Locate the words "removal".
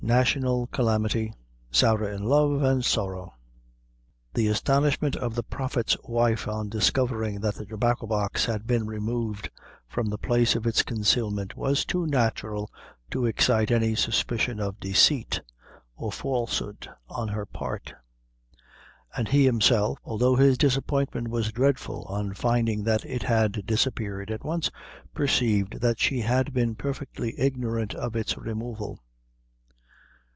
28.35-28.99